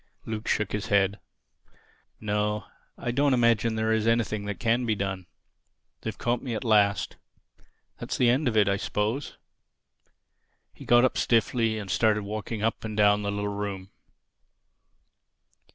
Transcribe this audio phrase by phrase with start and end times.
[0.25, 1.19] Luke shook his head.
[2.19, 2.65] "No,
[2.97, 5.27] I don't imagine there is anything can be done.
[6.01, 7.17] They've caught me at last.
[7.99, 9.37] That's the end of it, I suppose."
[10.73, 13.91] He got up stiffly and started walking up and down the little room.